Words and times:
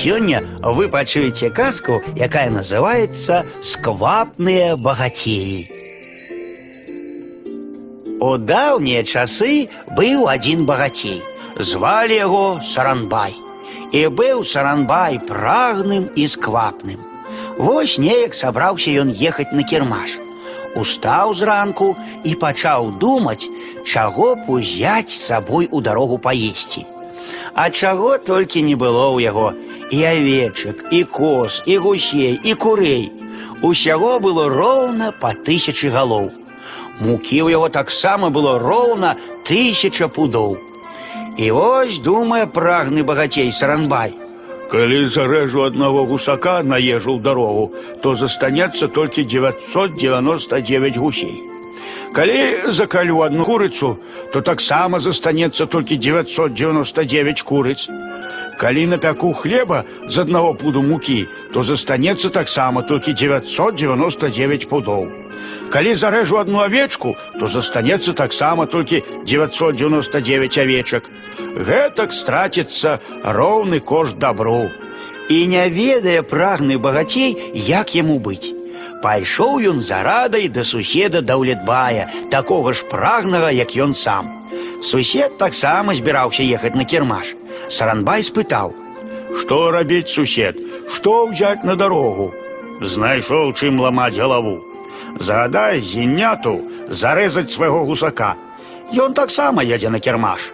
сёння 0.00 0.43
вы 0.63 0.87
пачуеце 0.87 1.49
казку, 1.49 2.01
якая 2.15 2.49
называется 2.49 3.43
сквапныя 3.61 4.75
багацеі. 4.77 5.81
У 8.21 8.37
даўнія 8.37 9.03
часы 9.03 9.69
быў 9.97 10.27
адзін 10.29 10.65
багацей. 10.65 11.21
Звалі 11.57 12.15
яго 12.15 12.59
Саранбай. 12.63 13.33
І 13.91 14.07
быў 14.07 14.43
Саранбай 14.45 15.19
прагным 15.19 16.07
і 16.15 16.27
сквапным. 16.27 17.01
Вось 17.57 17.97
неяк 17.97 18.37
сабраўся 18.37 18.93
ён 19.01 19.09
ехаць 19.09 19.51
на 19.51 19.63
кірмаш. 19.63 20.19
Устаў 20.75 21.33
зранку 21.33 21.97
і 22.23 22.35
пачаў 22.35 22.93
думаць, 23.01 23.49
чаго 23.83 24.35
б 24.35 24.47
узяць 24.47 25.11
з 25.11 25.19
сабой 25.19 25.67
у 25.71 25.81
дарогу 25.81 26.17
паесці. 26.17 26.85
А 27.53 27.69
чаго 27.69 28.17
толькі 28.17 28.61
не 28.61 28.75
было 28.75 29.11
ў 29.11 29.25
яго 29.27 29.51
і 29.90 30.04
авечак, 30.04 30.84
і 30.90 31.04
коз, 31.04 31.62
і 31.66 31.78
гусей, 31.78 32.40
і 32.44 32.54
курэй. 32.54 33.12
Усяго 33.62 34.20
было 34.20 34.48
роўна 34.48 35.12
па 35.20 35.32
тысячы 35.32 35.88
галоў. 35.88 36.30
Мукі 37.00 37.40
ў 37.44 37.56
яго 37.56 37.68
таксама 37.68 38.30
было 38.30 38.58
роўна 38.58 39.16
тысяча 39.44 40.08
пудоў. 40.08 40.56
І 41.36 41.50
вось 41.50 41.98
думае 41.98 42.46
прагны 42.46 43.04
багацей 43.04 43.52
саранбай. 43.52 44.16
Калі 44.70 45.06
зарэжу 45.06 45.62
аднаго 45.62 46.04
гусака 46.04 46.62
на 46.62 46.76
ежу 46.76 47.16
ў 47.16 47.22
дарогу, 47.22 47.72
то 48.02 48.14
застанецца 48.14 48.88
толькі 48.88 49.22
999 49.24 50.96
гусей. 50.96 51.36
Калі 52.12 52.72
закалю 52.72 53.20
одну 53.20 53.44
курыцу, 53.44 53.98
то 54.32 54.40
таксама 54.40 54.98
застанецца 54.98 55.66
толькі 55.66 55.96
999 55.96 57.42
курыц. 57.42 57.88
Калі 58.60 58.86
напяку 58.86 59.32
хлеба 59.32 59.84
з 60.08 60.18
аднаго 60.18 60.54
пуду 60.54 60.82
мукі, 60.82 61.28
то 61.52 61.62
застанецца 61.62 62.30
таксама 62.30 62.82
толькі 62.82 63.12
999 63.12 64.68
пудоў. 64.68 65.08
Калі 65.70 65.94
зарэжу 65.94 66.38
одну 66.38 66.60
авечку, 66.64 67.16
то 67.38 67.48
застанецца 67.48 68.12
таксама 68.12 68.66
толькі 68.66 69.02
999 69.26 70.58
авечак. 70.58 71.10
Гэтак 71.38 72.12
страціцца 72.12 72.98
роўны 73.22 73.80
кошт 73.80 74.18
дабру. 74.18 74.70
І 75.28 75.46
не 75.46 75.68
ведае 75.68 76.22
прагны 76.22 76.78
багацей, 76.78 77.36
як 77.52 77.94
яму 77.94 78.18
быць. 78.18 78.54
Пайшоў 79.02 79.60
ён 79.70 79.80
за 79.82 80.02
радай 80.02 80.48
да 80.48 80.64
суседа 80.64 81.20
даўлетбая, 81.20 82.08
такога 82.30 82.72
ж 82.72 82.86
прагнага, 82.88 83.50
як 83.50 83.76
ён 83.76 83.92
сам. 83.94 84.48
Сусед 84.82 85.36
таксама 85.38 85.94
збіраўся 85.94 86.42
ехаць 86.42 86.74
на 86.74 86.84
кірмаш. 86.84 87.34
Саранбай 87.68 88.22
спытаў: 88.22 88.74
Што 89.40 89.70
рабіць 89.70 90.12
сусед, 90.12 90.56
што 90.94 91.26
ўзяць 91.28 91.64
на 91.64 91.76
дарогу? 91.76 92.32
Знайшоў 92.80 93.52
чым 93.52 93.80
ламаць 93.80 94.16
галаву. 94.16 94.60
Загадай 95.20 95.80
зіняту 95.80 96.60
зарэзаць 96.88 97.50
свайго 97.50 97.84
гусака. 97.84 98.36
Ён 98.92 99.14
таксама 99.14 99.64
едзе 99.64 99.90
на 99.90 100.00
кірмаш. 100.00 100.52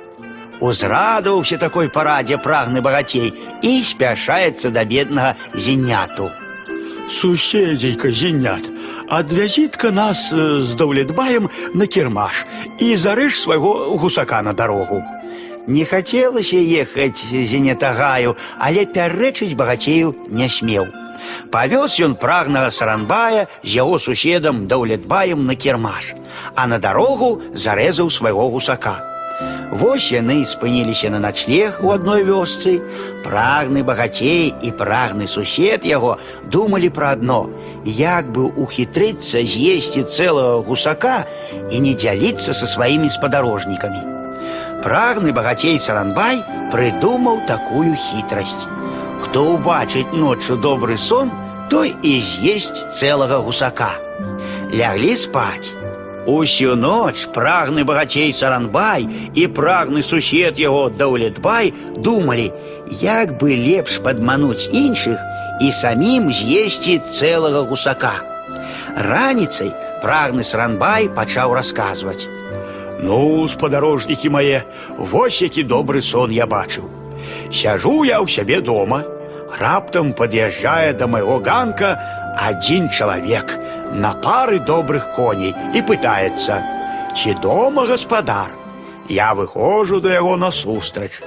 Узрадаваўся 0.63 1.59
такой 1.59 1.91
парадзе 1.91 2.39
прагны 2.39 2.81
багацей 2.81 3.35
і 3.67 3.73
спяшаецца 3.83 4.71
да 4.71 4.85
беднага 4.87 5.35
зіняту. 5.55 6.31
Суседзейка 7.11 8.11
зінят, 8.11 8.71
адвязітка 9.09 9.91
нас 9.91 10.31
э, 10.33 10.63
з 10.63 10.75
даўлетбаем 10.75 11.51
на 11.75 11.87
кірмаш 11.87 12.47
і 12.79 12.97
зарэж 12.97 13.37
свайго 13.37 13.99
гусака 13.99 14.43
на 14.43 14.53
дарогу. 14.53 15.03
Не 15.67 15.85
хацелася 15.85 16.57
ехаць 16.57 17.23
зенетагаю, 17.23 18.35
але 18.59 18.83
пярэчыць 18.87 19.55
багацею 19.55 20.15
не 20.29 20.49
смеў. 20.49 20.91
Павёз 21.55 22.01
ён 22.03 22.17
прагнага 22.19 22.71
саранбая 22.75 23.47
з 23.63 23.79
яго 23.79 23.99
суседам 23.99 24.67
даўлетбаем 24.67 25.47
на 25.47 25.55
кірмаш, 25.55 26.15
а 26.55 26.67
на 26.67 26.79
дарогу 26.79 27.41
зарэзаў 27.55 28.11
свайго 28.11 28.51
гусака. 28.51 28.99
Вось 29.73 30.13
яны 30.13 30.45
спыніліся 30.45 31.09
на 31.09 31.19
начлег 31.19 31.81
у 31.81 31.93
адной 31.93 32.25
вёсцы. 32.29 32.83
Прагны 33.25 33.81
багацей 33.83 34.53
і 34.61 34.73
прагны 34.77 35.27
сусед 35.27 35.87
яго 35.89 36.19
думалі 36.45 36.93
пра 36.93 37.17
адно, 37.17 37.49
як 37.85 38.29
бы 38.37 38.53
ухітрыцца 38.53 39.41
з'есці 39.41 40.05
цэлага 40.05 40.61
гусака 40.69 41.25
і 41.71 41.81
не 41.81 41.95
дзяліцца 41.97 42.53
са 42.53 42.67
сваімі 42.69 43.09
спадарожнікамі. 43.09 44.16
Прагны 44.83 45.33
багацей 45.33 45.79
саранбай 45.79 46.43
прыдумаў 46.73 47.45
такую 47.47 47.95
хітрасць. 47.95 48.67
Хто 49.23 49.55
ўбачыць 49.55 50.11
ноччу 50.13 50.57
добры 50.57 50.99
сон, 50.99 51.31
той 51.71 51.95
і 52.03 52.19
з'есць 52.21 52.91
цэлага 52.91 53.39
гусака. 53.47 53.95
Ляглі 54.75 55.15
спаць. 55.17 55.73
Усю 56.27 56.75
ноч 56.79 57.27
прагны 57.35 57.83
багацей 57.85 58.33
саранбай 58.33 59.09
і 59.35 59.47
прагны 59.47 60.03
сусед 60.03 60.59
яго 60.59 60.91
даўлетбай 60.91 61.73
думалі, 61.97 62.53
як 63.03 63.39
бы 63.39 63.55
лепш 63.55 63.99
падмануць 64.05 64.69
іншых 64.71 65.19
і 65.61 65.73
самім 65.73 66.31
з'есці 66.31 67.01
цэлага 67.11 67.65
гусака. 67.67 68.15
Раніцай 68.95 69.75
прагны 70.03 70.43
саранбай 70.43 71.11
пачаў 71.11 71.55
расказваць. 71.59 72.36
Ну, 73.03 73.49
спадарожнікі 73.49 74.31
мае, 74.31 74.63
вось 74.99 75.43
які 75.43 75.65
добры 75.65 76.03
сон 76.03 76.31
я 76.31 76.47
бачыў. 76.47 76.87
Сяжу 77.51 78.05
я 78.05 78.23
ў 78.23 78.29
сябе 78.31 78.61
дома. 78.61 79.03
Раптам 79.59 80.13
пад'язджае 80.17 80.95
да 80.97 81.07
майго 81.07 81.39
ганка 81.45 81.99
адзін 82.39 82.89
чалавек 82.89 83.59
на 83.93 84.15
пары 84.25 84.59
добрых 84.59 85.13
коней 85.17 85.53
і 85.75 85.83
пытаецца: 85.83 86.63
Ці 87.13 87.35
дома 87.43 87.85
гаспадар? 87.87 88.55
Я 89.09 89.35
выходжу 89.35 90.01
да 90.01 90.15
яго 90.15 90.37
насустрач. 90.37 91.21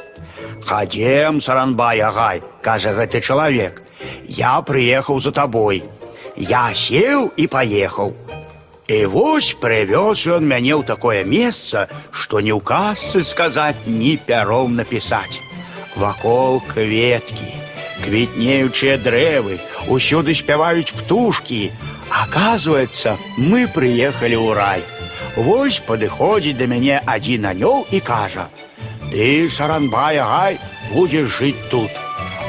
Хадзем, 0.66 1.42
саранбай 1.42 2.02
агай, 2.02 2.42
кажа 2.62 2.96
гэты 2.98 3.22
чалавек. 3.22 3.84
Я 4.26 4.62
прыехаў 4.62 5.20
за 5.20 5.32
табой. 5.32 5.84
Я 6.36 6.74
сеў 6.74 7.32
і 7.38 7.48
паехаў. 7.48 8.16
І 8.90 9.06
вось 9.10 9.58
прывёз 9.58 10.30
ён 10.30 10.46
мяне 10.46 10.78
ў 10.78 10.86
такое 10.86 11.26
месца, 11.26 11.90
што 12.14 12.38
ні 12.38 12.54
ў 12.54 12.62
казцы 12.62 13.26
сказаць, 13.26 13.90
ні 13.90 14.14
пяром 14.22 14.78
напісаць. 14.78 15.42
Вакол 15.98 16.62
кветкі, 16.70 17.50
квітнеючыя 18.06 19.02
дрэвы, 19.02 19.58
усюды 19.90 20.38
спяваюць 20.38 20.94
птушкі. 20.94 21.72
Аказваецца, 22.14 23.18
мы 23.42 23.66
прыехалі 23.66 24.38
ў 24.38 24.54
рай. 24.54 24.82
Вось 25.36 25.82
падыходзіць 25.82 26.58
да 26.62 26.70
мяне 26.70 27.02
адзін 27.02 27.50
анёл 27.58 27.90
і 27.90 28.00
кажа: « 28.00 29.10
Ты, 29.10 29.50
саранбай 29.50 30.22
агай, 30.22 30.60
будзеш 30.94 31.42
жыць 31.42 31.66
тут. 31.74 31.90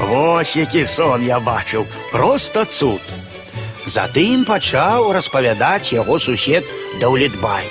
Вось 0.00 0.56
які 0.56 0.84
сон 0.84 1.24
я 1.24 1.40
бачыў, 1.40 1.86
проста 2.12 2.64
цуд. 2.64 3.00
Затым 3.90 4.44
пачаў 4.44 5.12
распавядаць 5.12 5.92
яго 5.92 6.18
сусед 6.18 6.64
даўлетбай. 7.00 7.66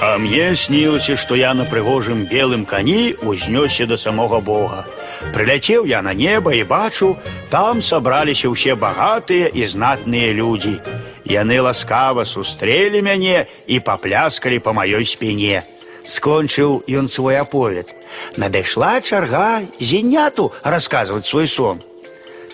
А 0.00 0.16
мне 0.16 0.56
снілася, 0.56 1.16
што 1.16 1.36
я 1.36 1.52
на 1.52 1.66
прыгожым 1.68 2.24
белым 2.24 2.64
кані 2.64 3.16
узнёсся 3.20 3.84
да 3.86 3.96
самога 4.00 4.40
Бога. 4.40 4.86
Прыляцеў 5.34 5.84
я 5.84 6.00
на 6.00 6.14
неба 6.14 6.54
і 6.56 6.64
бачу, 6.64 7.18
там 7.52 7.82
сабраліся 7.84 8.48
ўсе 8.48 8.76
багатыя 8.80 9.52
і 9.52 9.68
знатныя 9.68 10.32
людзі. 10.32 10.80
Яны 11.28 11.60
ласкава 11.60 12.24
сустрэлі 12.24 13.04
мяне 13.04 13.44
і 13.68 13.80
папляскалі 13.84 14.64
па 14.64 14.72
маёй 14.72 15.04
спіне. 15.04 15.60
Скончыў 16.00 16.80
ён 16.88 17.04
свой 17.08 17.36
аповед. 17.36 17.92
Надышла 18.40 19.04
чарга 19.04 19.60
зеняту 19.76 20.52
расказваць 20.64 21.28
свой 21.28 21.44
сон. 21.44 21.84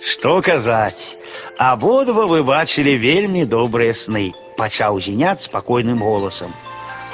Што 0.02 0.42
казаць? 0.42 1.14
Абодва 1.60 2.26
вы 2.26 2.42
бачылі 2.42 2.96
вельмі 3.00 3.44
добрыя 3.44 3.94
сны, 3.94 4.34
пачаў 4.56 5.00
зенят 5.00 5.40
спакойным 5.40 6.02
голасам. 6.04 6.52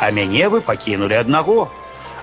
А 0.00 0.10
мяне 0.10 0.48
вы 0.48 0.60
пакінулі 0.60 1.14
аднаго. 1.14 1.70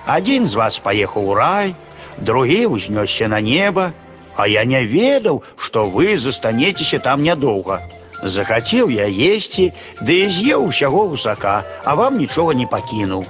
Адзін 0.06 0.46
з 0.46 0.54
вас 0.54 0.78
паехаў 0.78 1.32
у 1.32 1.34
рай, 1.34 1.74
другі 2.18 2.66
ўзнёсся 2.76 3.28
на 3.28 3.40
неба, 3.40 3.92
а 4.36 4.46
я 4.48 4.64
не 4.64 4.84
ведаў, 4.84 5.42
што 5.56 5.84
вы 5.84 6.16
застанецеся 6.16 6.98
там 6.98 7.20
нядоўга. 7.20 7.80
Захацеў 8.22 8.90
я 8.92 9.08
есці, 9.08 9.72
ды 10.00 10.24
і 10.24 10.28
з'еў 10.28 10.68
усяго 10.68 11.08
гусака, 11.08 11.64
а 11.84 11.94
вам 11.94 12.18
нічога 12.18 12.52
не 12.54 12.66
пакінуў. 12.66 13.24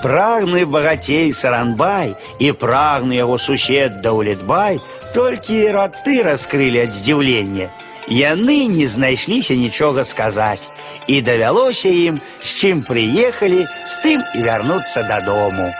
Прагны 0.00 0.64
багацей 0.64 1.32
саранбай 1.36 2.14
і 2.40 2.52
прагны 2.56 3.20
яго 3.20 3.36
сусед 3.36 4.00
даўлетбай 4.00 4.80
толькі 5.12 5.58
раты 5.76 6.22
раскрылі 6.24 6.86
ад 6.88 6.94
здзіўлення. 6.96 7.68
Яны 8.10 8.66
не 8.66 8.88
знайшліся 8.88 9.54
нічога 9.54 10.04
сказаць, 10.04 10.68
і 11.06 11.20
давялося 11.22 11.88
ім, 11.88 12.20
з 12.42 12.50
чым 12.58 12.82
прыехалі, 12.82 13.66
з 13.86 13.94
тым 14.02 14.24
і 14.34 14.42
вярнуцца 14.42 15.06
дадому. 15.06 15.70